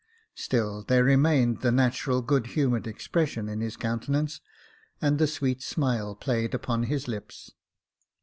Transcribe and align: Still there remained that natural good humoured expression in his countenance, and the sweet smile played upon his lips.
Still 0.33 0.81
there 0.81 1.03
remained 1.03 1.61
that 1.61 1.73
natural 1.73 2.23
good 2.23 2.47
humoured 2.47 2.87
expression 2.87 3.47
in 3.47 3.61
his 3.61 3.77
countenance, 3.77 4.41
and 4.99 5.19
the 5.19 5.27
sweet 5.27 5.61
smile 5.61 6.15
played 6.15 6.55
upon 6.55 6.85
his 6.85 7.07
lips. 7.07 7.51